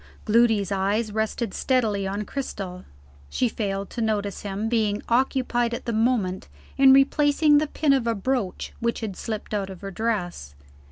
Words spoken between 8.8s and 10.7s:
had slipped out of her dress.